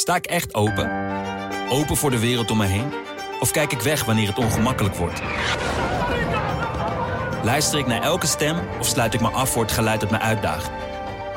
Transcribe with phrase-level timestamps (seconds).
[0.00, 0.90] Sta ik echt open?
[1.68, 2.92] Open voor de wereld om me heen?
[3.40, 5.22] Of kijk ik weg wanneer het ongemakkelijk wordt?
[7.44, 10.18] Luister ik naar elke stem of sluit ik me af voor het geluid dat me
[10.18, 10.70] uitdaagt?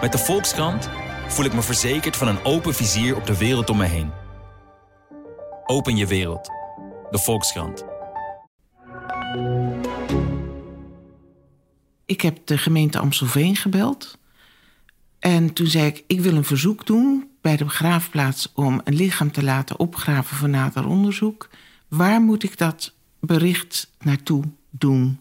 [0.01, 0.89] Met de Volkskrant
[1.27, 4.11] voel ik me verzekerd van een open vizier op de wereld om me heen.
[5.65, 6.47] Open je wereld.
[7.09, 7.85] De Volkskrant.
[12.05, 14.17] Ik heb de gemeente Amstelveen gebeld.
[15.19, 18.51] En toen zei ik, ik wil een verzoek doen bij de begraafplaats...
[18.55, 21.49] om een lichaam te laten opgraven voor nader onderzoek.
[21.87, 25.19] Waar moet ik dat bericht naartoe doen?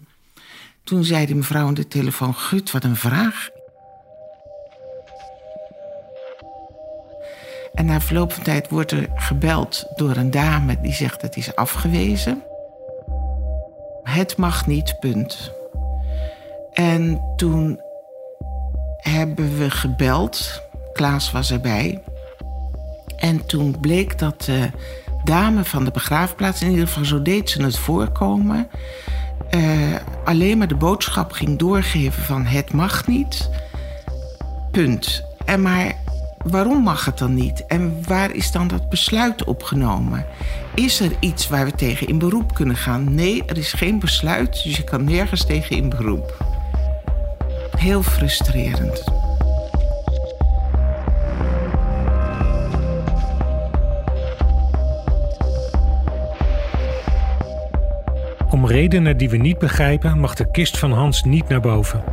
[0.85, 3.49] Toen zei die mevrouw aan de telefoon, gut, wat een vraag.
[7.75, 11.55] En na verloop van tijd wordt er gebeld door een dame die zegt het is
[11.55, 12.43] afgewezen.
[14.03, 15.53] Het mag niet, punt.
[16.73, 17.81] En toen
[18.97, 20.63] hebben we gebeld.
[20.93, 22.03] Klaas was erbij.
[23.23, 24.71] En toen bleek dat de
[25.25, 28.69] dame van de begraafplaats, in ieder geval zo deed ze het voorkomen,
[29.51, 33.51] uh, alleen maar de boodschap ging doorgeven van het mag niet.
[34.71, 35.25] Punt.
[35.45, 35.95] En maar
[36.45, 37.67] waarom mag het dan niet?
[37.67, 40.27] En waar is dan dat besluit opgenomen?
[40.75, 43.15] Is er iets waar we tegen in beroep kunnen gaan?
[43.15, 46.45] Nee, er is geen besluit, dus je kan nergens tegen in beroep.
[47.77, 49.22] Heel frustrerend.
[58.53, 62.05] Om redenen die we niet begrijpen mag de kist van Hans niet naar boven.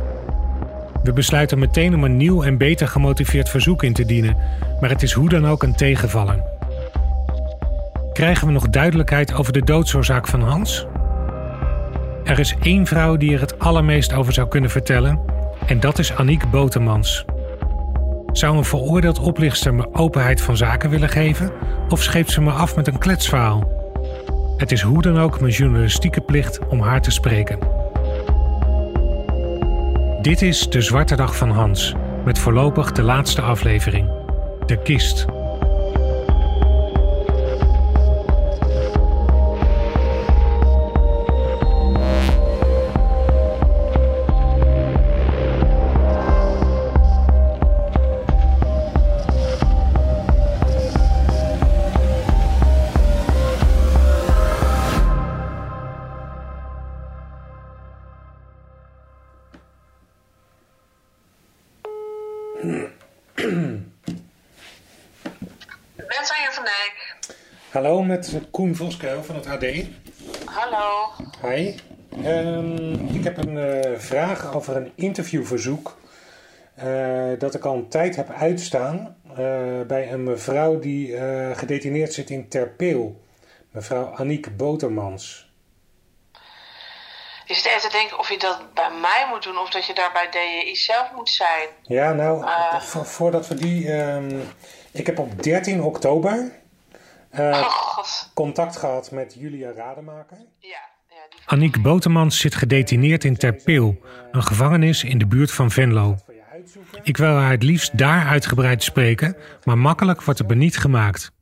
[1.02, 4.36] We besluiten meteen om een nieuw en beter gemotiveerd verzoek in te dienen,
[4.80, 6.42] maar het is hoe dan ook een tegenvaller.
[8.12, 10.86] Krijgen we nog duidelijkheid over de doodsoorzaak van Hans?
[12.24, 15.20] Er is één vrouw die er het allermeest over zou kunnen vertellen,
[15.66, 17.24] en dat is Aniek Botemans.
[18.32, 21.52] Zou een veroordeeld oplichter me openheid van zaken willen geven,
[21.88, 23.79] of scheept ze me af met een kletsverhaal?
[24.60, 27.58] Het is hoe dan ook mijn journalistieke plicht om haar te spreken.
[30.22, 31.94] Dit is de Zwarte Dag van Hans,
[32.24, 34.10] met voorlopig de laatste aflevering:
[34.66, 35.26] De Kist.
[67.70, 69.64] Hallo, met Koen Voskuil van het AD.
[70.44, 71.10] Hallo.
[71.42, 71.74] Hi.
[72.24, 75.98] Um, ik heb een uh, vraag over een interviewverzoek
[76.84, 79.36] uh, dat ik al een tijd heb uitstaan uh,
[79.86, 81.16] bij een mevrouw die
[81.54, 83.20] gedetineerd zit in Terpeel.
[83.70, 85.49] Mevrouw Aniek Botermans.
[87.50, 89.94] Je zit even te denken of je dat bij mij moet doen of dat je
[89.94, 91.68] daar bij DJI zelf moet zijn.
[91.82, 92.44] Ja, nou,
[93.04, 93.92] voordat we die...
[93.92, 94.42] Um,
[94.92, 96.52] ik heb op 13 oktober
[97.38, 97.68] uh,
[98.34, 100.36] contact gehad met Julia Rademaker.
[100.58, 100.68] Ja,
[101.08, 101.40] ja, die...
[101.46, 104.00] Aniek Botemans zit gedetineerd in Terpeel,
[104.30, 106.16] een gevangenis in de buurt van Venlo.
[107.02, 111.32] Ik wil haar het liefst daar uitgebreid spreken, maar makkelijk wordt het me niet gemaakt.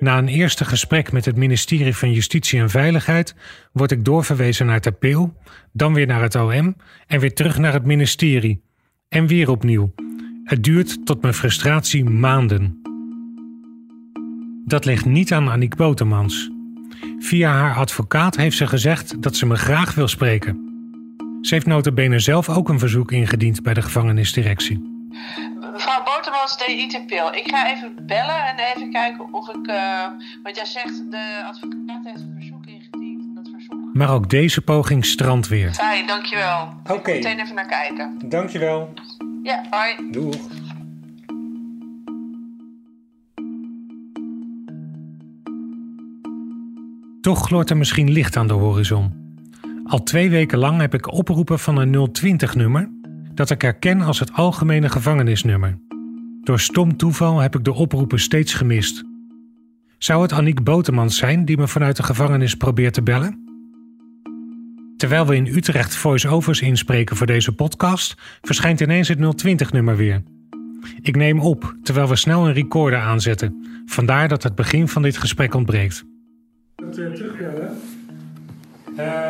[0.00, 3.34] Na een eerste gesprek met het ministerie van Justitie en Veiligheid
[3.72, 5.36] word ik doorverwezen naar Terpeel,
[5.72, 6.76] dan weer naar het OM
[7.06, 8.62] en weer terug naar het ministerie.
[9.08, 9.94] En weer opnieuw.
[10.44, 12.80] Het duurt tot mijn frustratie maanden.
[14.64, 16.50] Dat ligt niet aan Aniek Botermans.
[17.18, 20.66] Via haar advocaat heeft ze gezegd dat ze me graag wil spreken.
[21.40, 24.94] Ze heeft notabene zelf ook een verzoek ingediend bij de gevangenisdirectie.
[25.76, 27.36] Mevrouw Botermans, DITPL.
[27.36, 29.66] Ik ga even bellen en even kijken of ik...
[29.66, 30.06] Uh,
[30.42, 33.36] wat jij zegt, de advocaat heeft een verzoek ingediend.
[33.36, 33.94] Dat verzoek...
[33.94, 35.74] Maar ook deze poging strandt weer.
[35.74, 36.74] Fijn, dankjewel.
[36.82, 36.92] Oké.
[36.92, 37.14] Okay.
[37.14, 38.18] meteen even naar kijken.
[38.24, 38.92] Dankjewel.
[39.42, 40.10] Ja, hoi.
[40.10, 40.36] Doeg.
[47.20, 49.24] Toch gloort er misschien licht aan de horizon.
[49.84, 52.90] Al twee weken lang heb ik oproepen van een 020-nummer
[53.36, 55.78] dat ik herken als het algemene gevangenisnummer.
[56.42, 59.04] Door stom toeval heb ik de oproepen steeds gemist.
[59.98, 63.44] Zou het Aniek Botemans zijn die me vanuit de gevangenis probeert te bellen?
[64.96, 70.22] Terwijl we in Utrecht voice-overs inspreken voor deze podcast, verschijnt ineens het 020-nummer weer.
[71.00, 75.16] Ik neem op terwijl we snel een recorder aanzetten, vandaar dat het begin van dit
[75.16, 76.04] gesprek ontbreekt
[76.90, 77.76] terugbellen.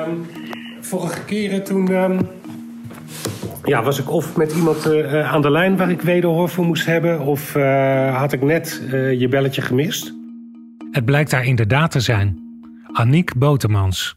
[0.09, 0.27] Um,
[0.81, 2.29] vorige keren toen, um,
[3.65, 6.87] ja, was ik of met iemand uh, aan de lijn waar ik wederhoor voor moest
[6.87, 10.15] hebben, of uh, had ik net uh, je belletje gemist?
[10.91, 12.45] Het blijkt daar inderdaad te zijn.
[12.93, 14.15] Aniek Botemans.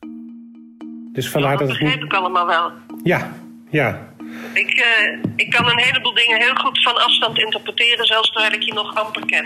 [1.12, 2.72] Dus vandaar ja, dat, dat begrijp ik allemaal wel.
[3.04, 3.34] Ja,
[3.70, 4.08] ja.
[4.54, 4.86] Ik,
[5.36, 8.96] ik kan een heleboel dingen heel goed van afstand interpreteren, zelfs terwijl ik je nog
[8.96, 9.46] amper ken.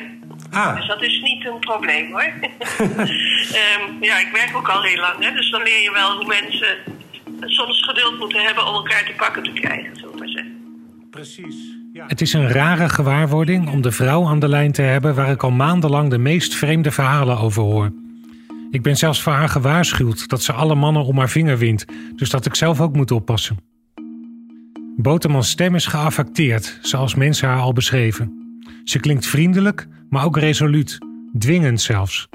[0.52, 0.76] Ah.
[0.76, 2.34] Dus dat is niet een probleem hoor.
[2.80, 6.28] um, ja, ik werk ook al heel lang, hè, dus dan leer je wel hoe
[6.28, 6.78] mensen
[7.50, 10.52] soms geduld moeten hebben om elkaar te pakken te krijgen, zullen we maar zeggen.
[11.10, 11.56] Precies.
[11.94, 12.06] Ja.
[12.08, 15.44] Het is een rare gewaarwording om de vrouw aan de lijn te hebben waar ik
[15.44, 17.92] al maandenlang de meest vreemde verhalen over hoor.
[18.72, 21.86] Ik ben zelfs voor haar gewaarschuwd dat ze alle mannen om haar vinger wint,
[22.16, 23.58] dus dat ik zelf ook moet oppassen.
[24.98, 28.58] Botermans stem is geaffecteerd, zoals mensen haar al beschreven.
[28.84, 30.98] Ze klinkt vriendelijk, maar ook resoluut,
[31.40, 32.28] dwingend zelfs.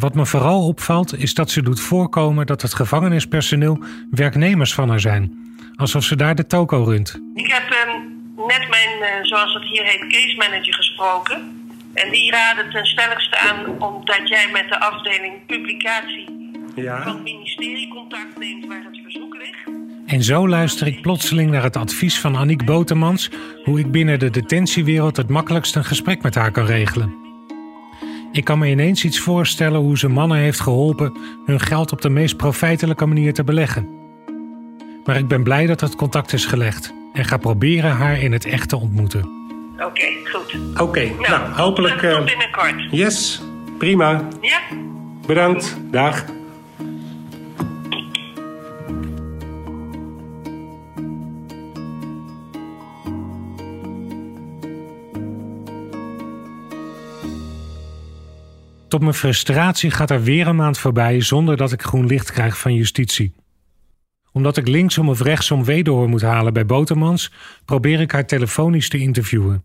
[0.00, 5.00] Wat me vooral opvalt is dat ze doet voorkomen dat het gevangenispersoneel werknemers van haar
[5.00, 5.54] zijn.
[5.76, 7.20] Alsof ze daar de toko runt.
[7.34, 7.94] Ik heb uh,
[8.46, 11.68] net mijn, uh, zoals het hier heet, case manager gesproken.
[11.94, 17.02] En die raadde ten stelligste aan omdat jij met de afdeling publicatie ja.
[17.02, 19.78] van het ministerie contact neemt waar het verzoek ligt.
[20.06, 23.30] En zo luister ik plotseling naar het advies van Aniek Botemans
[23.64, 27.29] hoe ik binnen de detentiewereld het makkelijkst een gesprek met haar kan regelen.
[28.32, 31.16] Ik kan me ineens iets voorstellen hoe ze mannen heeft geholpen
[31.46, 33.88] hun geld op de meest profijtelijke manier te beleggen.
[35.04, 38.44] Maar ik ben blij dat het contact is gelegd en ga proberen haar in het
[38.44, 39.38] echt te ontmoeten.
[39.78, 40.80] Oké, goed.
[40.80, 41.94] Oké, nou, nou, hopelijk.
[41.94, 42.74] Tot uh, binnenkort.
[42.90, 43.42] Yes,
[43.78, 44.28] prima.
[44.40, 44.60] Ja.
[45.26, 45.76] Bedankt.
[45.90, 46.24] Dag.
[58.90, 62.58] Tot mijn frustratie gaat er weer een maand voorbij zonder dat ik groen licht krijg
[62.58, 63.34] van justitie.
[64.32, 67.32] Omdat ik linksom of rechtsom wederhoor moet halen bij Botermans,
[67.64, 69.64] probeer ik haar telefonisch te interviewen.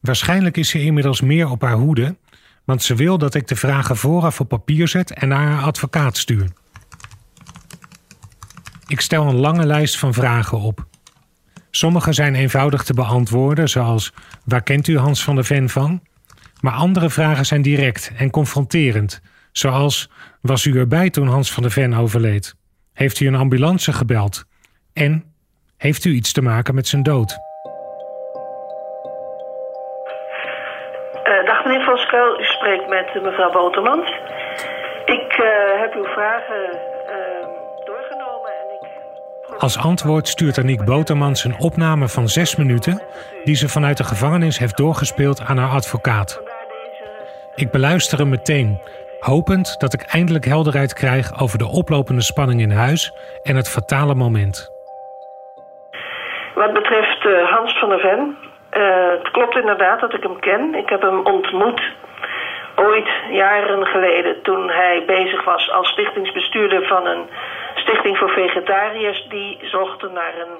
[0.00, 2.16] Waarschijnlijk is ze inmiddels meer op haar hoede,
[2.64, 6.16] want ze wil dat ik de vragen vooraf op papier zet en naar haar advocaat
[6.16, 6.48] stuur.
[8.86, 10.86] Ik stel een lange lijst van vragen op.
[11.70, 14.12] Sommige zijn eenvoudig te beantwoorden, zoals:
[14.44, 16.00] waar kent u Hans van der Ven van?
[16.66, 19.20] Maar andere vragen zijn direct en confronterend,
[19.52, 20.10] zoals:
[20.42, 22.54] Was u erbij toen Hans van der Ven overleed?
[22.94, 24.44] Heeft u een ambulance gebeld?
[24.94, 25.34] En
[25.76, 27.30] heeft u iets te maken met zijn dood?
[31.24, 34.10] Uh, dag meneer Van Skuil, u spreekt met uh, mevrouw Botermans.
[35.04, 35.46] Ik uh,
[35.80, 36.78] heb uw vragen
[37.84, 39.58] doorgenomen en ik...
[39.58, 43.02] Als antwoord stuurt Aniek Botermans een opname van zes minuten...
[43.44, 46.55] die ze vanuit de gevangenis heeft doorgespeeld aan haar advocaat.
[47.56, 48.80] Ik beluister hem meteen,
[49.20, 53.12] hopend dat ik eindelijk helderheid krijg over de oplopende spanning in huis
[53.42, 54.70] en het fatale moment.
[56.54, 58.36] Wat betreft uh, Hans van der Ven,
[58.72, 60.74] uh, het klopt inderdaad dat ik hem ken.
[60.74, 61.82] Ik heb hem ontmoet
[62.74, 67.24] ooit, jaren geleden, toen hij bezig was als stichtingsbestuurder van een
[67.74, 69.26] stichting voor vegetariërs.
[69.28, 70.56] Die zochten naar een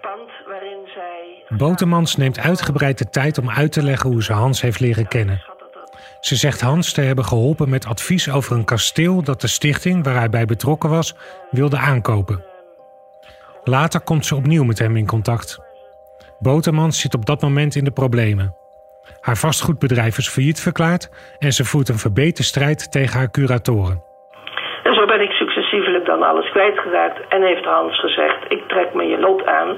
[0.00, 1.56] pand waarin zij.
[1.58, 5.55] Botemans neemt uitgebreid de tijd om uit te leggen hoe ze Hans heeft leren kennen.
[6.20, 10.16] Ze zegt Hans te hebben geholpen met advies over een kasteel dat de stichting waar
[10.16, 11.14] hij bij betrokken was
[11.50, 12.44] wilde aankopen.
[13.64, 15.58] Later komt ze opnieuw met hem in contact.
[16.38, 18.54] Botermans zit op dat moment in de problemen.
[19.20, 24.02] Haar vastgoedbedrijf is failliet verklaard en ze voert een verbeterde strijd tegen haar curatoren.
[24.82, 29.04] En zo ben ik successievelijk dan alles kwijtgeraakt en heeft Hans gezegd: Ik trek me
[29.04, 29.76] je lot aan.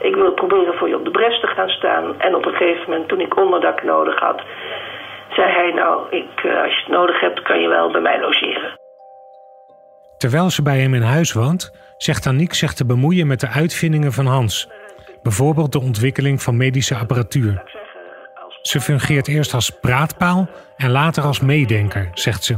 [0.00, 2.20] Ik wil proberen voor je op de bres te gaan staan.
[2.20, 4.42] En op een gegeven moment, toen ik onderdak nodig had,
[5.34, 8.20] zei hij, nou, ik, eh, als je het nodig hebt, kan je wel bij mij
[8.20, 8.78] logeren.
[10.16, 14.12] Terwijl ze bij hem in huis woont, zegt Aniek zich te bemoeien met de uitvindingen
[14.12, 14.68] van Hans.
[15.22, 17.62] Bijvoorbeeld de ontwikkeling van medische apparatuur.
[18.62, 22.56] Ze fungeert eerst als praatpaal en later als meedenker, zegt ze.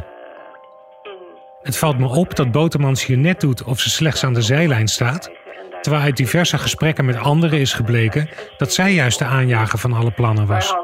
[1.62, 4.88] Het valt me op dat Botermans hier net doet of ze slechts aan de zijlijn
[4.88, 5.30] staat,
[5.80, 10.10] terwijl uit diverse gesprekken met anderen is gebleken dat zij juist de aanjager van alle
[10.10, 10.74] plannen was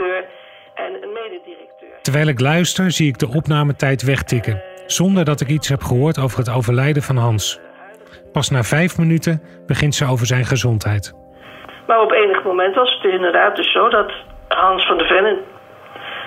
[0.00, 0.24] directeur
[0.74, 2.00] en een mededirecteur.
[2.02, 6.38] Terwijl ik luister, zie ik de opnametijd wegtikken, zonder dat ik iets heb gehoord over
[6.38, 7.60] het overlijden van Hans.
[8.32, 11.14] Pas na vijf minuten begint ze over zijn gezondheid.
[11.86, 14.12] Maar op enig moment was het inderdaad dus zo dat
[14.48, 15.38] Hans van der Vennen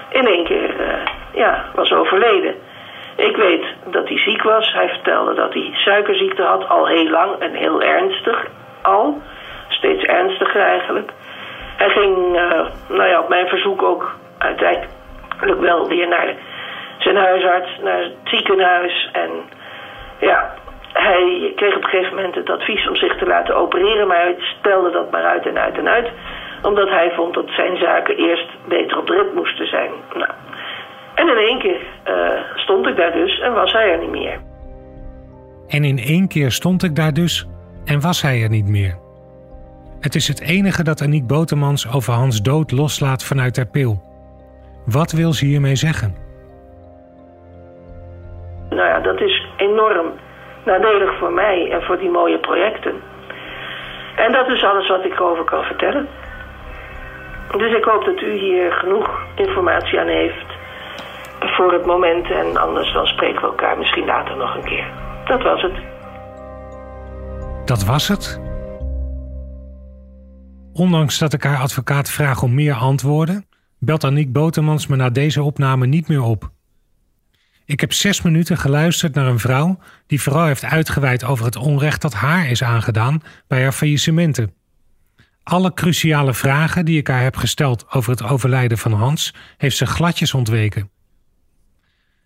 [0.10, 2.56] in één keer uh, ja, was overleden.
[3.16, 4.74] Ik weet dat hij ziek was.
[4.74, 8.48] Hij vertelde dat hij suikerziekte had, al heel lang en heel ernstig
[8.82, 9.22] al.
[9.68, 11.12] Steeds ernstiger eigenlijk.
[11.84, 12.66] Hij ging, uh,
[12.98, 16.36] nou ja, op mijn verzoek ook uiteindelijk wel weer naar
[16.98, 19.10] zijn huisarts, naar het ziekenhuis.
[19.12, 19.30] En
[20.20, 20.54] ja,
[20.94, 24.36] hij kreeg op een gegeven moment het advies om zich te laten opereren, maar hij
[24.38, 26.12] stelde dat maar uit en uit en uit.
[26.62, 29.92] Omdat hij vond dat zijn zaken eerst beter op de rit moesten zijn.
[30.14, 30.32] Nou.
[31.16, 34.40] En in één keer uh, stond ik daar dus en was hij er niet meer.
[35.68, 37.48] En in één keer stond ik daar dus
[37.86, 39.03] en was hij er niet meer.
[40.04, 44.02] Het is het enige dat Aniek Botemans over Hans dood loslaat vanuit haar pil.
[44.86, 46.16] Wat wil ze hiermee zeggen?
[48.70, 50.08] Nou ja, dat is enorm
[50.66, 52.94] nadelig voor mij en voor die mooie projecten.
[54.16, 56.08] En dat is alles wat ik erover kan vertellen.
[57.58, 60.50] Dus ik hoop dat u hier genoeg informatie aan heeft
[61.40, 62.32] voor het moment.
[62.32, 64.88] En anders dan spreken we elkaar misschien later nog een keer.
[65.26, 65.76] Dat was het.
[67.66, 68.53] Dat was het?
[70.74, 73.46] Ondanks dat ik haar advocaat vraag om meer antwoorden,
[73.80, 76.52] belt Aniek Botemans me na deze opname niet meer op.
[77.66, 82.02] Ik heb zes minuten geluisterd naar een vrouw die vooral heeft uitgeweid over het onrecht
[82.02, 84.54] dat haar is aangedaan bij haar faillissementen.
[85.44, 89.86] Alle cruciale vragen die ik haar heb gesteld over het overlijden van Hans, heeft ze
[89.86, 90.90] gladjes ontweken.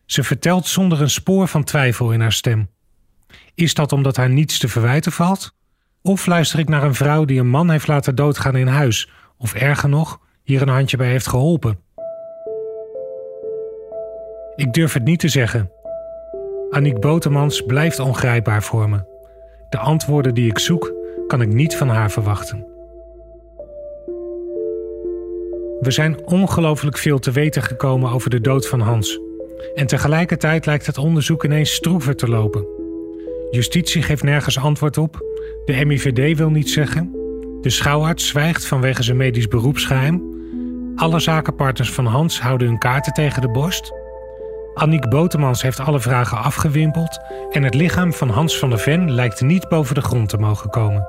[0.06, 2.70] Ze vertelt zonder een spoor van twijfel in haar stem.
[3.56, 5.56] Is dat omdat haar niets te verwijten valt?
[6.02, 9.54] Of luister ik naar een vrouw die een man heeft laten doodgaan in huis, of
[9.54, 11.80] erger nog, hier een handje bij heeft geholpen?
[14.56, 15.72] Ik durf het niet te zeggen.
[16.70, 19.06] Aniek Botemans blijft ongrijpbaar voor me.
[19.70, 20.94] De antwoorden die ik zoek,
[21.28, 22.66] kan ik niet van haar verwachten.
[25.80, 29.20] We zijn ongelooflijk veel te weten gekomen over de dood van Hans.
[29.76, 32.66] En tegelijkertijd lijkt het onderzoek ineens stroever te lopen.
[33.52, 35.26] Justitie geeft nergens antwoord op.
[35.66, 37.12] De MIVD wil niet zeggen.
[37.62, 40.22] De schouwarts zwijgt vanwege zijn medisch beroepsgeheim.
[40.96, 43.92] Alle zakenpartners van Hans houden hun kaarten tegen de borst.
[44.74, 47.20] Annick Botemans heeft alle vragen afgewimpeld
[47.52, 50.70] en het lichaam van Hans van der Ven lijkt niet boven de grond te mogen
[50.70, 51.08] komen.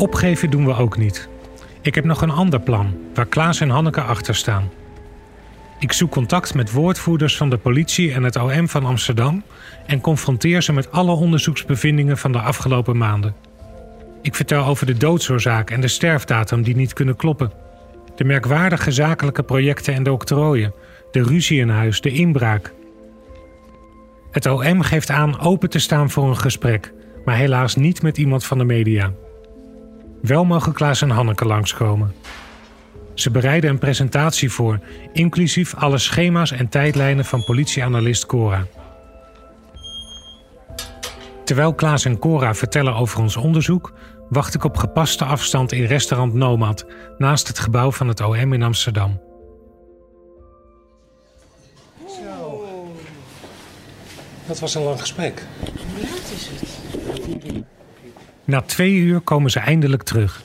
[0.00, 1.28] Opgeven doen we ook niet.
[1.82, 4.70] Ik heb nog een ander plan waar Klaas en Hanneke achter staan.
[5.78, 9.42] Ik zoek contact met woordvoerders van de politie en het OM van Amsterdam
[9.86, 13.34] en confronteer ze met alle onderzoeksbevindingen van de afgelopen maanden.
[14.22, 17.52] Ik vertel over de doodsoorzaak en de sterfdatum die niet kunnen kloppen.
[18.16, 20.74] De merkwaardige zakelijke projecten en de octrooien,
[21.10, 22.72] de ruzie in huis, de inbraak.
[24.30, 26.92] Het OM geeft aan open te staan voor een gesprek,
[27.24, 29.12] maar helaas niet met iemand van de media.
[30.20, 32.14] Wel mogen Klaas en Hanneke langskomen.
[33.14, 34.80] Ze bereiden een presentatie voor,
[35.12, 38.66] inclusief alle schema's en tijdlijnen van politieanalist Cora.
[41.44, 43.92] Terwijl Klaas en Cora vertellen over ons onderzoek,
[44.28, 46.86] wacht ik op gepaste afstand in restaurant Nomad,
[47.18, 49.20] naast het gebouw van het OM in Amsterdam.
[52.06, 52.64] Zo.
[54.46, 55.46] Dat was een lang gesprek.
[55.64, 57.79] Hoe laat is het?
[58.50, 60.42] Na twee uur komen ze eindelijk terug.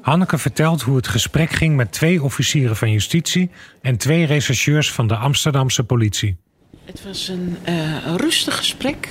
[0.00, 3.50] Hanneke vertelt hoe het gesprek ging met twee officieren van justitie
[3.82, 6.36] en twee rechercheurs van de Amsterdamse politie.
[6.84, 9.08] Het was een uh, rustig gesprek.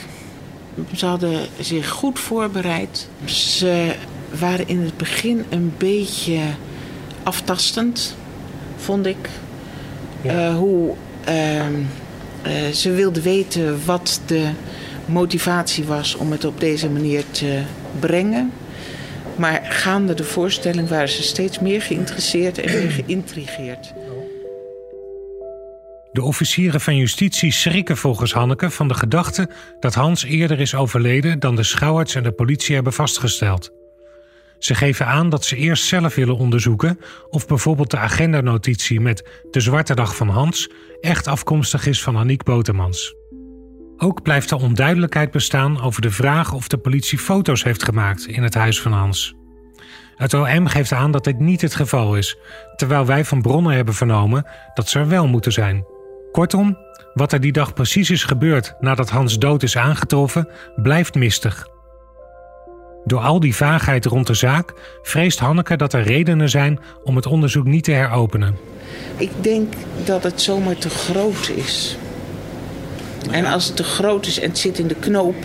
[0.96, 3.10] Ze hadden zich goed voorbereid.
[3.26, 3.96] Ze
[4.40, 6.40] waren in het begin een beetje
[7.24, 8.18] aftastend,
[8.78, 9.30] vond ik.
[10.22, 10.50] Ja.
[10.50, 10.96] Uh, hoe
[11.28, 11.66] uh,
[12.74, 14.50] ze wilden weten wat de
[15.06, 17.62] motivatie was om het op deze manier te
[18.00, 18.52] brengen.
[19.36, 23.94] Maar gaande de voorstelling waren ze steeds meer geïnteresseerd en meer geïntrigeerd.
[26.12, 29.50] De officieren van justitie schrikken volgens Hanneke van de gedachte
[29.80, 33.72] dat Hans eerder is overleden dan de schouwarts en de politie hebben vastgesteld.
[34.60, 37.00] Ze geven aan dat ze eerst zelf willen onderzoeken
[37.30, 40.70] of bijvoorbeeld de agendanotitie met de zwarte dag van Hans
[41.02, 43.16] echt afkomstig is van Aniek Botemans.
[43.98, 48.44] Ook blijft er onduidelijkheid bestaan over de vraag of de politie foto's heeft gemaakt in
[48.44, 49.36] het huis van Hans.
[50.16, 52.38] Het OM geeft aan dat dit niet het geval is,
[52.76, 55.86] terwijl wij van bronnen hebben vernomen dat ze er wel moeten zijn.
[56.32, 56.78] Kortom,
[57.14, 61.68] wat er die dag precies is gebeurd nadat Hans dood is aangetroffen, blijft mistig.
[63.06, 67.26] Door al die vaagheid rond de zaak vreest Hanneke dat er redenen zijn om het
[67.26, 68.58] onderzoek niet te heropenen.
[69.18, 69.74] Ik denk
[70.06, 71.98] dat het zomaar te groot is.
[73.32, 75.36] En als het te groot is en het zit in de knoop,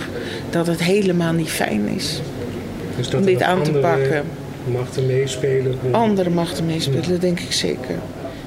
[0.50, 2.20] dat het helemaal niet fijn is
[2.96, 4.24] dus dat om dit aan te pakken.
[4.72, 5.78] Machten meespelen?
[5.90, 7.98] Andere machten meespelen, dat denk ik zeker.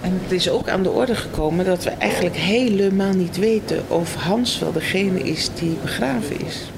[0.02, 4.16] En het is ook aan de orde gekomen dat we eigenlijk helemaal niet weten of
[4.16, 6.72] Hans wel degene is die begraven is.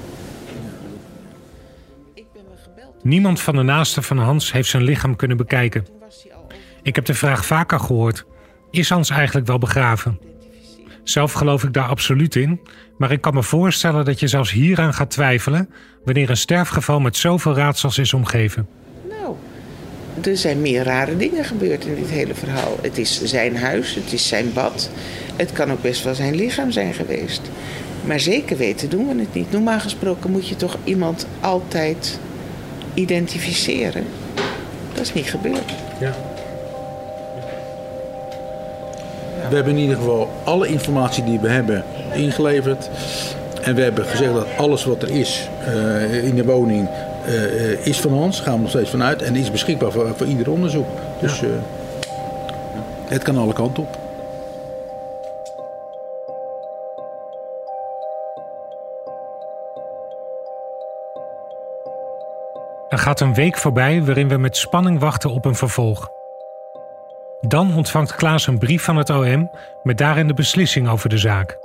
[3.02, 5.86] Niemand van de naasten van Hans heeft zijn lichaam kunnen bekijken.
[6.82, 8.24] Ik heb de vraag vaker gehoord:
[8.70, 10.18] is Hans eigenlijk wel begraven?
[11.08, 12.60] Zelf geloof ik daar absoluut in,
[12.96, 15.68] maar ik kan me voorstellen dat je zelfs hieraan gaat twijfelen
[16.04, 18.68] wanneer een sterfgeval met zoveel raadsels is omgeven.
[19.08, 19.34] Nou,
[20.22, 22.78] er zijn meer rare dingen gebeurd in dit hele verhaal.
[22.82, 24.90] Het is zijn huis, het is zijn bad.
[25.36, 27.42] Het kan ook best wel zijn lichaam zijn geweest.
[28.06, 29.52] Maar zeker weten doen we het niet.
[29.52, 32.18] Normaal gesproken moet je toch iemand altijd
[32.94, 34.04] identificeren.
[34.92, 35.72] Dat is niet gebeurd.
[36.00, 36.37] Ja.
[39.48, 42.90] We hebben in ieder geval alle informatie die we hebben ingeleverd.
[43.62, 46.88] En we hebben gezegd dat alles wat er is uh, in de woning
[47.28, 48.36] uh, is van ons.
[48.36, 49.22] Daar gaan we nog steeds vanuit.
[49.22, 50.86] En is beschikbaar voor, voor ieder onderzoek.
[51.20, 51.48] Dus uh,
[53.04, 53.98] het kan alle kanten op.
[62.88, 66.10] Er gaat een week voorbij waarin we met spanning wachten op een vervolg.
[67.40, 69.50] Dan ontvangt Klaas een brief van het OM
[69.82, 71.58] met daarin de beslissing over de zaak.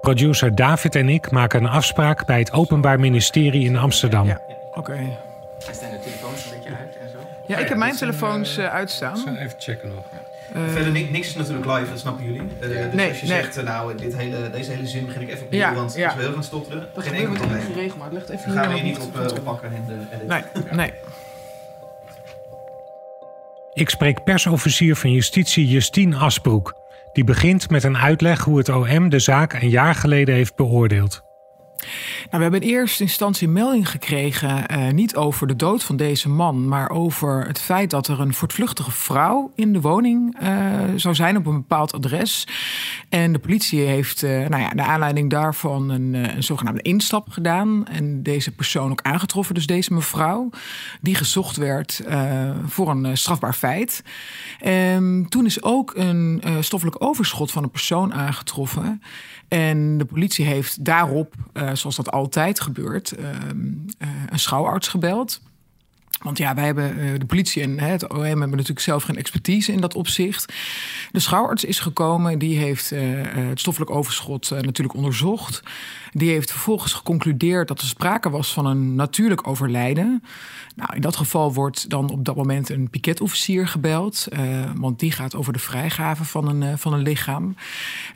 [0.00, 4.26] Producer David en ik maken een afspraak bij het Openbaar Ministerie in Amsterdam.
[4.26, 4.78] Ja, oké.
[4.78, 5.16] Okay.
[5.58, 7.18] Staan de telefoons een beetje uit en zo?
[7.46, 9.36] Ja, ik heb mijn telefoons uh, uitstaan.
[9.36, 10.04] Even checken nog.
[10.56, 12.40] Uh, Verder niks is natuurlijk live, dat snappen jullie.
[12.40, 13.42] Uh, dus nee, als je nee.
[13.42, 16.06] zegt, nou, dit hele, deze hele zin begin ik even opnieuw, ja, want ja.
[16.06, 17.60] als we heel gaan stotteren, dat geen enkel probleem.
[17.60, 19.98] Geregeld, maar het ligt even Dan gaan we hier niet op, uh, oppakken en de
[20.14, 20.28] edit.
[20.28, 20.92] Nee, nee.
[23.74, 26.74] Ik spreek persofficier van Justitie Justine Asbroek.
[27.12, 31.23] Die begint met een uitleg hoe het OM de zaak een jaar geleden heeft beoordeeld.
[32.30, 36.28] Nou, we hebben in eerste instantie melding gekregen, uh, niet over de dood van deze
[36.28, 40.48] man, maar over het feit dat er een voortvluchtige vrouw in de woning uh,
[40.96, 42.46] zou zijn op een bepaald adres.
[43.08, 47.86] En de politie heeft, uh, nou ja, naar aanleiding daarvan een, een, zogenaamde instap gedaan.
[47.86, 50.50] En deze persoon ook aangetroffen, dus deze mevrouw,
[51.00, 52.02] die gezocht werd
[52.66, 54.02] voor een strafbaar feit.
[54.66, 59.02] Um, toen is ook een stoffelijk overschot van een persoon aangetroffen.
[59.54, 65.40] En de politie heeft daarop, uh, zoals dat altijd gebeurt, uh, uh, een schouwarts gebeld.
[66.24, 69.72] Want ja, wij hebben uh, de politie en het OM hebben natuurlijk zelf geen expertise
[69.72, 70.52] in dat opzicht.
[71.10, 75.62] De schouwarts is gekomen, die heeft uh, het stoffelijk overschot natuurlijk onderzocht.
[76.12, 80.22] Die heeft vervolgens geconcludeerd dat er sprake was van een natuurlijk overlijden.
[80.76, 84.28] Nou, in dat geval wordt dan op dat moment een piketofficier gebeld.
[84.74, 87.56] Want die gaat over de vrijgave van een, van een lichaam.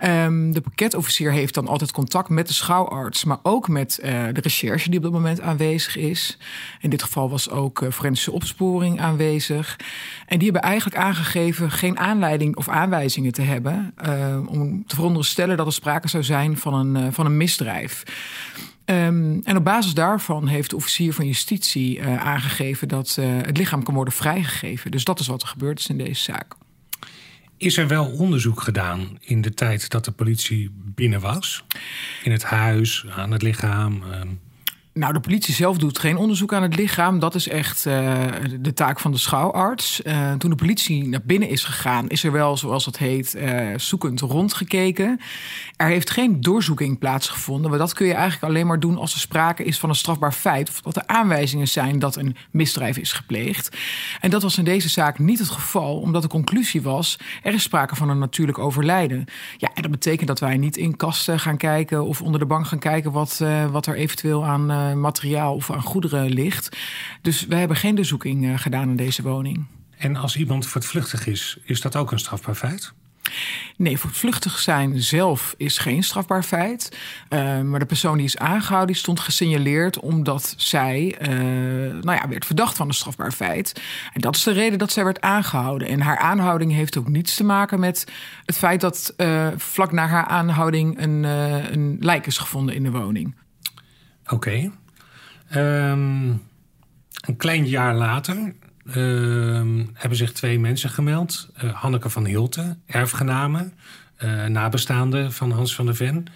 [0.05, 4.89] Um, de piketofficier heeft dan altijd contact met de schouwarts, maar ook met de recherche
[4.89, 6.39] die op dat moment aanwezig is.
[6.81, 9.77] In dit geval was ook forensische opsporing aanwezig.
[10.27, 13.95] En die hebben eigenlijk aangegeven geen aanleiding of aanwijzingen te hebben
[14.47, 18.03] om te veronderstellen dat er sprake zou zijn van een, van een misdrijf.
[18.85, 23.83] Um, en op basis daarvan heeft de officier van justitie uh, aangegeven dat het lichaam
[23.83, 24.91] kan worden vrijgegeven.
[24.91, 26.55] Dus dat is wat er gebeurd is in deze zaak.
[27.57, 31.65] Is er wel onderzoek gedaan in de tijd dat de politie binnen was?
[32.23, 34.03] In het huis, aan het lichaam?
[34.11, 34.21] Uh...
[34.99, 37.19] Nou, de politie zelf doet geen onderzoek aan het lichaam.
[37.19, 38.25] Dat is echt uh,
[38.61, 40.01] de taak van de schouwarts.
[40.05, 43.69] Uh, toen de politie naar binnen is gegaan, is er wel, zoals het heet, uh,
[43.77, 45.21] zoekend rondgekeken.
[45.77, 47.71] Er heeft geen doorzoeking plaatsgevonden.
[47.71, 50.33] Maar dat kun je eigenlijk alleen maar doen als er sprake is van een strafbaar
[50.33, 50.69] feit.
[50.69, 53.77] Of dat er aanwijzingen zijn dat een misdrijf is gepleegd.
[54.21, 57.63] En dat was in deze zaak niet het geval, omdat de conclusie was: er is
[57.63, 59.25] sprake van een natuurlijk overlijden.
[59.57, 62.67] Ja, en dat betekent dat wij niet in kasten gaan kijken of onder de bank
[62.67, 66.77] gaan kijken wat, wat er eventueel aan materiaal of aan goederen ligt.
[67.23, 69.67] Dus we hebben geen doorzoeking uh, gedaan in deze woning.
[69.97, 72.93] En als iemand voortvluchtig is, is dat ook een strafbaar feit?
[73.77, 76.99] Nee, voortvluchtig zijn zelf is geen strafbaar feit.
[77.29, 81.29] Uh, maar de persoon die is aangehouden, die stond gesignaleerd omdat zij uh,
[82.03, 83.83] nou ja, werd verdacht van een strafbaar feit.
[84.13, 85.89] En dat is de reden dat zij werd aangehouden.
[85.89, 88.05] En haar aanhouding heeft ook niets te maken met
[88.45, 91.23] het feit dat uh, vlak na haar aanhouding een,
[91.73, 93.35] een lijk is gevonden in de woning.
[94.29, 94.71] Oké.
[95.57, 96.43] Um,
[97.21, 101.49] een klein jaar later uh, hebben zich twee mensen gemeld.
[101.65, 103.73] Uh, Hanneke van Hilte, erfgename,
[104.25, 106.27] uh, nabestaande van Hans van der Ven.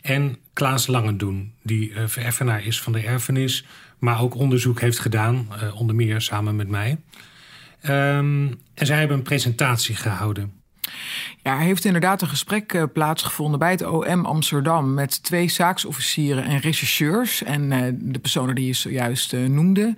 [0.00, 3.66] En Klaas Langendoen, die uh, vererfenaar is van de erfenis...
[3.98, 6.98] maar ook onderzoek heeft gedaan, onder meer samen met mij.
[7.88, 10.59] Um, en zij hebben een presentatie gehouden.
[11.42, 16.44] Ja, er heeft inderdaad een gesprek uh, plaatsgevonden bij het OM Amsterdam met twee zaaksofficieren
[16.44, 19.94] en rechercheurs en uh, de personen die je zojuist uh, noemde.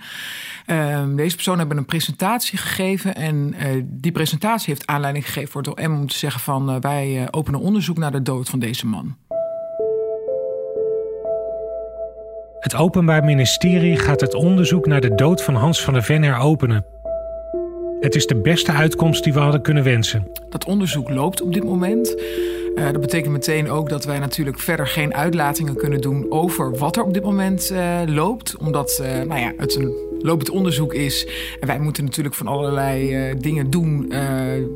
[0.66, 5.78] Ehm, deze personen hebben een presentatie gegeven en die presentatie heeft aanleiding gegeven voor het
[5.78, 9.16] OM om te zeggen van wij openen onderzoek naar de dood van deze man.
[12.62, 16.84] Het Openbaar Ministerie gaat het onderzoek naar de dood van Hans van der Ven heropenen.
[18.02, 20.26] Het is de beste uitkomst die we hadden kunnen wensen.
[20.48, 22.14] Dat onderzoek loopt op dit moment.
[22.74, 26.96] Uh, dat betekent meteen ook dat wij natuurlijk verder geen uitlatingen kunnen doen over wat
[26.96, 28.56] er op dit moment uh, loopt.
[28.56, 31.26] Omdat uh, nou ja, het een lopend onderzoek is.
[31.60, 34.12] En wij moeten natuurlijk van allerlei dingen doen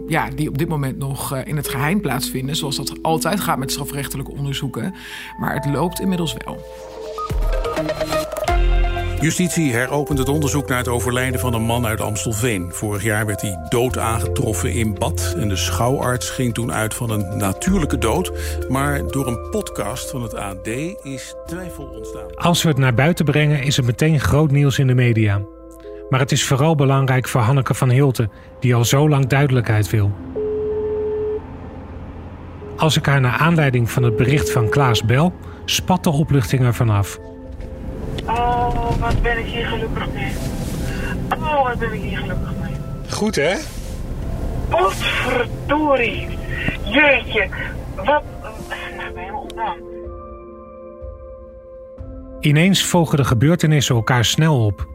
[0.09, 2.57] ja, die op dit moment nog in het geheim plaatsvinden.
[2.57, 4.95] Zoals dat altijd gaat met strafrechtelijke onderzoeken.
[5.41, 6.65] Maar het loopt inmiddels wel.
[9.27, 12.73] Justitie heropent het onderzoek naar het overlijden van een man uit Amstelveen.
[12.73, 15.35] Vorig jaar werd hij dood aangetroffen in bad.
[15.39, 18.33] En de schouwarts ging toen uit van een natuurlijke dood.
[18.69, 20.67] Maar door een podcast van het AD
[21.03, 22.35] is twijfel ontstaan.
[22.35, 25.41] Als we het naar buiten brengen, is het meteen groot nieuws in de media.
[26.09, 30.13] Maar het is vooral belangrijk voor Hanneke van Hilten, die al zo lang duidelijkheid wil.
[32.77, 35.33] Als ik haar naar aanleiding van het bericht van Klaas bel,
[35.65, 37.19] spat de opluchting ervan af.
[38.87, 40.33] Oh, wat ben ik hier gelukkig mee.
[41.39, 42.73] Oh, wat ben ik hier gelukkig mee.
[43.11, 43.55] Goed, hè?
[44.69, 46.29] Potverdorie.
[46.85, 47.49] Jeetje.
[47.95, 48.07] Wat...
[48.07, 48.23] Nou,
[48.69, 49.77] ben helemaal ontdaan.
[52.41, 54.89] Ineens volgen de gebeurtenissen elkaar snel op.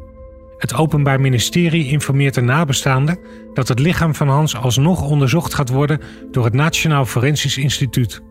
[0.57, 3.19] Het Openbaar Ministerie informeert de nabestaanden
[3.53, 6.01] dat het lichaam van Hans alsnog onderzocht gaat worden
[6.31, 8.21] door het Nationaal Forensisch Instituut.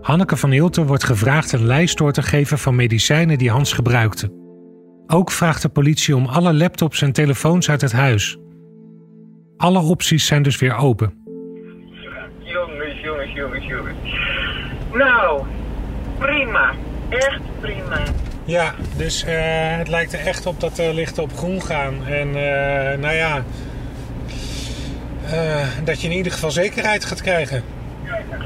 [0.00, 4.47] Hanneke van Hilten wordt gevraagd een lijst door te geven van medicijnen die Hans gebruikte.
[5.10, 8.38] Ook vraagt de politie om alle laptops en telefoons uit het huis.
[9.56, 11.14] Alle opties zijn dus weer open.
[12.38, 13.96] Jongens, jongens, jongens, jongens.
[14.92, 15.42] Nou,
[16.18, 16.74] prima.
[17.08, 18.02] Echt prima.
[18.44, 19.30] Ja, dus uh,
[19.76, 22.06] het lijkt er echt op dat de lichten op groen gaan.
[22.06, 23.44] En uh, nou ja,
[25.32, 27.62] uh, dat je in ieder geval zekerheid gaat krijgen.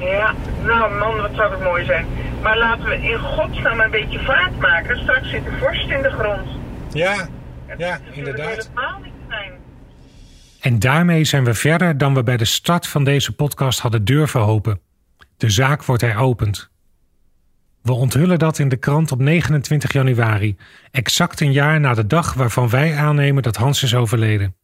[0.00, 2.06] Ja, nou man, wat zou het mooi zijn.
[2.42, 4.98] Maar laten we in godsnaam een beetje vaart maken.
[4.98, 6.48] Straks zit de vorst in de grond.
[6.92, 7.28] Ja,
[7.78, 8.68] ja, inderdaad.
[8.72, 9.52] helemaal niet fijn.
[10.60, 14.40] En daarmee zijn we verder dan we bij de start van deze podcast hadden durven
[14.40, 14.80] hopen.
[15.36, 16.70] De zaak wordt heropend.
[17.82, 20.56] We onthullen dat in de krant op 29 januari,
[20.90, 24.54] exact een jaar na de dag waarvan wij aannemen dat Hans is overleden.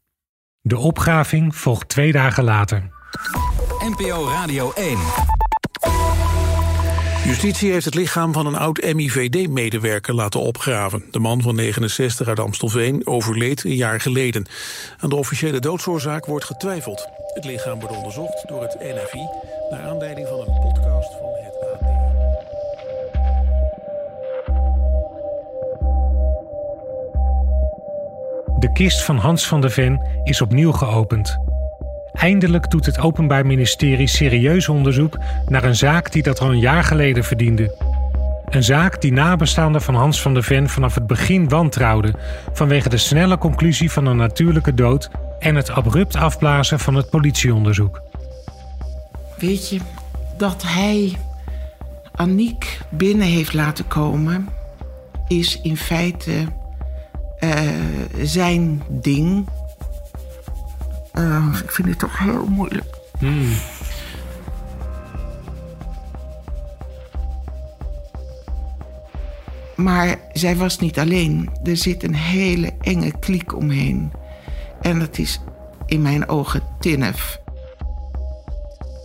[0.60, 2.82] De opgraving volgt twee dagen later.
[3.80, 4.98] NPO Radio 1.
[7.28, 11.04] Justitie heeft het lichaam van een oud MIVD-medewerker laten opgraven.
[11.10, 14.46] De man van 69 uit Amstelveen overleed een jaar geleden.
[14.98, 17.08] Aan de officiële doodsoorzaak wordt getwijfeld.
[17.34, 19.28] Het lichaam wordt onderzocht door het NFI...
[19.70, 21.80] naar aanleiding van een podcast van het AD.
[28.60, 31.47] De kist van Hans van der Ven is opnieuw geopend.
[32.18, 36.84] Eindelijk doet het Openbaar Ministerie serieus onderzoek naar een zaak die dat al een jaar
[36.84, 37.74] geleden verdiende.
[38.48, 42.14] Een zaak die nabestaanden van Hans van der Ven vanaf het begin wantrouwden
[42.52, 48.02] vanwege de snelle conclusie van een natuurlijke dood en het abrupt afblazen van het politieonderzoek.
[49.38, 49.78] Weet je,
[50.36, 51.16] dat hij
[52.14, 54.48] Aniek binnen heeft laten komen,
[55.28, 56.32] is in feite
[57.40, 57.60] uh,
[58.22, 59.46] zijn ding.
[61.18, 62.96] Uh, ik vind het toch heel moeilijk.
[63.18, 63.52] Hmm.
[69.76, 71.50] Maar zij was niet alleen.
[71.64, 74.12] Er zit een hele enge kliek omheen.
[74.80, 75.40] En dat is
[75.86, 77.40] in mijn ogen Tinnef.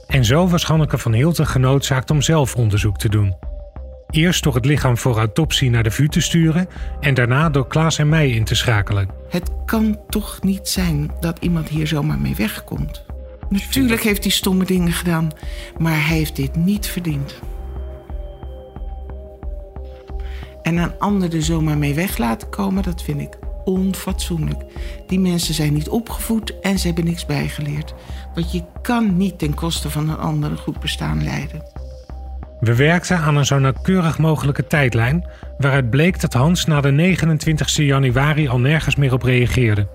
[0.08, 3.36] En zo was Hanneke van Hilten genoodzaakt om zelf onderzoek te doen.
[4.14, 6.68] Eerst door het lichaam voor autopsie naar de VU te sturen
[7.00, 9.10] en daarna door Klaas en mij in te schakelen.
[9.30, 13.06] Het kan toch niet zijn dat iemand hier zomaar mee wegkomt.
[13.50, 15.32] Natuurlijk heeft hij stomme dingen gedaan,
[15.78, 17.40] maar hij heeft dit niet verdiend.
[20.62, 24.64] En een ander er zomaar mee weg laten komen, dat vind ik onfatsoenlijk.
[25.08, 27.94] Die mensen zijn niet opgevoed en ze hebben niks bijgeleerd.
[28.34, 31.83] Want je kan niet ten koste van een ander een goed bestaan leiden.
[32.64, 37.76] We werkten aan een zo nauwkeurig mogelijke tijdlijn, waaruit bleek dat Hans na de 29
[37.76, 39.88] januari al nergens meer op reageerde.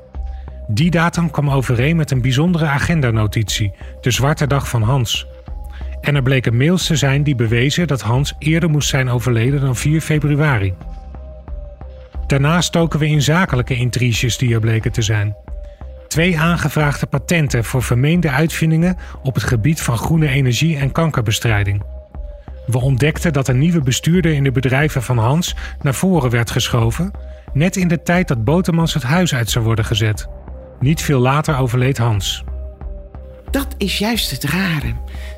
[0.67, 5.27] Die datum kwam overeen met een bijzondere agendanotitie, de Zwarte Dag van Hans.
[6.01, 9.77] En er bleken mails te zijn die bewezen dat Hans eerder moest zijn overleden dan
[9.77, 10.75] 4 februari.
[12.27, 15.37] Daarna stoken we in zakelijke intriges die er bleken te zijn.
[16.09, 21.83] Twee aangevraagde patenten voor vermeende uitvindingen op het gebied van groene energie en kankerbestrijding.
[22.71, 27.11] We ontdekten dat een nieuwe bestuurder in de bedrijven van Hans naar voren werd geschoven,
[27.53, 30.29] net in de tijd dat Botemans het huis uit zou worden gezet.
[30.81, 32.45] Niet veel later overleed Hans.
[33.51, 34.95] Dat is juist het rare.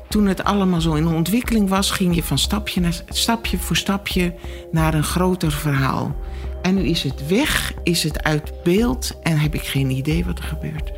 [0.09, 4.33] Toen het allemaal zo in ontwikkeling was, ging je van stapje, naar, stapje voor stapje
[4.71, 6.15] naar een groter verhaal.
[6.61, 10.37] En nu is het weg, is het uit beeld en heb ik geen idee wat
[10.37, 10.91] er gebeurt.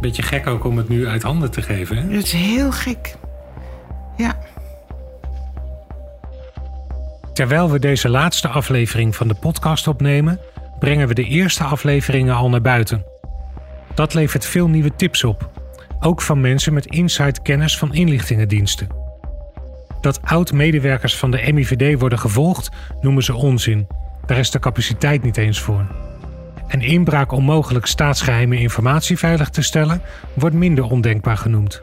[0.00, 1.96] Beetje gek ook om het nu uit handen te geven.
[1.96, 2.14] Hè?
[2.14, 3.16] Het is heel gek.
[4.16, 4.36] Ja.
[7.32, 10.40] Terwijl we deze laatste aflevering van de podcast opnemen,
[10.78, 13.04] brengen we de eerste afleveringen al naar buiten.
[13.94, 15.50] Dat levert veel nieuwe tips op,
[16.00, 18.88] ook van mensen met inside kennis van inlichtingendiensten.
[20.00, 23.86] Dat oud-medewerkers van de MIVD worden gevolgd, noemen ze onzin.
[24.26, 25.86] Daar is de capaciteit niet eens voor.
[26.66, 30.02] En inbraak om mogelijk staatsgeheime informatie veilig te stellen,
[30.34, 31.82] wordt minder ondenkbaar genoemd.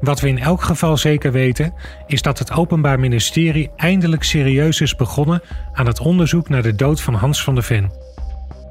[0.00, 1.74] Wat we in elk geval zeker weten,
[2.06, 7.00] is dat het Openbaar Ministerie eindelijk serieus is begonnen aan het onderzoek naar de dood
[7.00, 7.90] van Hans van der Ven.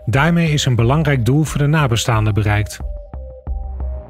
[0.06, 2.80] Daarmee is een belangrijk doel voor de nabestaanden bereikt.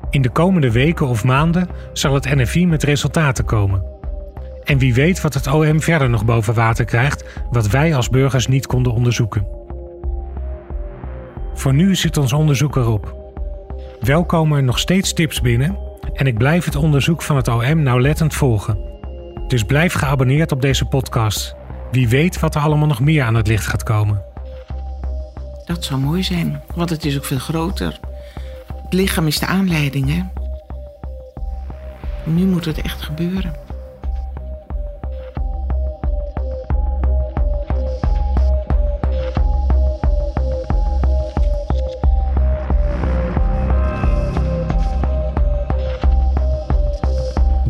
[0.09, 3.83] In de komende weken of maanden zal het NFI met resultaten komen.
[4.63, 8.47] En wie weet wat het OM verder nog boven water krijgt, wat wij als burgers
[8.47, 9.47] niet konden onderzoeken.
[11.53, 13.15] Voor nu zit ons onderzoek erop.
[13.99, 15.86] Wel komen er nog steeds tips binnen
[16.17, 18.77] en ik blijf het onderzoek van het OM nauwlettend volgen.
[19.47, 21.55] Dus blijf geabonneerd op deze podcast.
[21.91, 24.21] Wie weet wat er allemaal nog meer aan het licht gaat komen.
[25.65, 27.99] Dat zou mooi zijn, want het is ook veel groter.
[28.83, 30.21] Het lichaam is de aanleiding, hè?
[32.23, 33.66] Nu moet het echt gebeuren.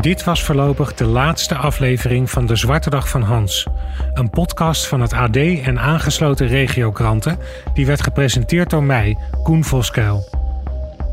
[0.07, 3.67] Dit was voorlopig de laatste aflevering van De Zwarte Dag van Hans.
[4.13, 7.37] Een podcast van het AD en aangesloten regiokranten...
[7.73, 10.29] die werd gepresenteerd door mij, Koen Voskuil.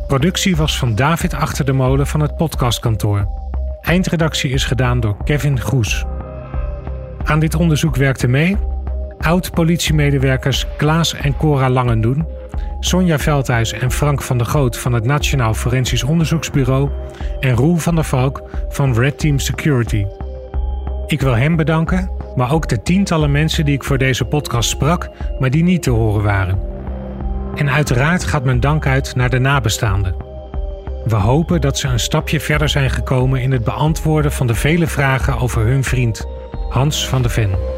[0.06, 3.28] Productie was van David Achter de Molen van het podcastkantoor.
[3.80, 6.04] Eindredactie is gedaan door Kevin Goes.
[7.24, 8.56] Aan dit onderzoek werkten mee...
[9.18, 12.26] oud-politiemedewerkers Klaas en Cora Langendoen...
[12.84, 16.90] Sonja Veldhuis en Frank van der Goot van het Nationaal Forensisch Onderzoeksbureau
[17.40, 20.06] en Roel van der Valk van Red Team Security.
[21.06, 25.10] Ik wil hem bedanken, maar ook de tientallen mensen die ik voor deze podcast sprak,
[25.38, 26.58] maar die niet te horen waren.
[27.54, 30.14] En uiteraard gaat mijn dank uit naar de nabestaanden.
[31.04, 34.86] We hopen dat ze een stapje verder zijn gekomen in het beantwoorden van de vele
[34.86, 36.26] vragen over hun vriend,
[36.68, 37.73] Hans van de Ven.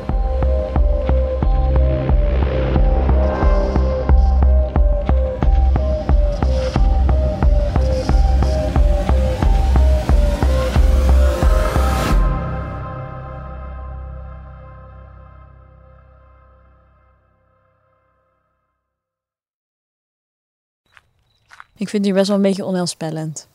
[21.78, 23.46] Ik vind het hier best wel een beetje onheilspellend.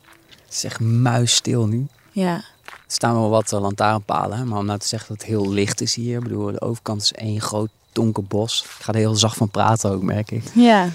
[0.44, 1.86] Het is echt muisstil nu.
[2.10, 2.34] Ja.
[2.64, 5.80] Er staan wel wat uh, lantaarnpalen, maar om nou te zeggen dat het heel licht
[5.80, 6.16] is hier.
[6.16, 8.62] Ik bedoel, de overkant is één groot donker bos.
[8.64, 10.42] Ik ga er heel zacht van praten ook, merk ik.
[10.54, 10.88] Ja.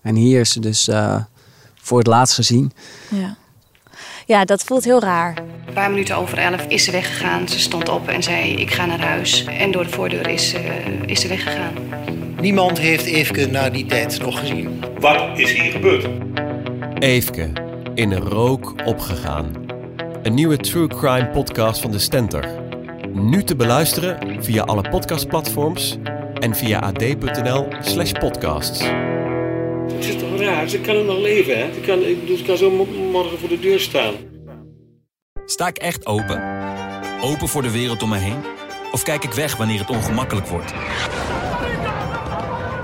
[0.00, 1.22] En hier is ze dus uh,
[1.74, 2.72] voor het laatst gezien.
[3.10, 3.36] Ja.
[4.26, 5.36] Ja, dat voelt heel raar.
[5.66, 7.48] Een paar minuten over elf is ze weggegaan.
[7.48, 9.44] Ze stond op en zei: Ik ga naar huis.
[9.44, 11.74] En door de voordeur is, uh, is ze weggegaan.
[12.42, 14.80] Niemand heeft Eefke na die tijd nog gezien.
[14.98, 16.08] Wat is hier gebeurd?
[16.98, 17.52] Eefke,
[17.94, 19.66] in rook opgegaan.
[20.22, 22.48] Een nieuwe true crime podcast van de Stenter.
[23.12, 25.98] Nu te beluisteren via alle podcastplatforms
[26.34, 28.80] en via ad.nl slash podcasts.
[29.92, 30.68] Het is toch raar?
[30.68, 31.72] Ze kan nog leven, hè?
[31.74, 34.14] Ze kan, ik bedoel, ze kan zo morgen voor de deur staan.
[35.44, 36.42] Sta ik echt open?
[37.20, 38.38] Open voor de wereld om me heen?
[38.92, 40.72] Of kijk ik weg wanneer het ongemakkelijk wordt?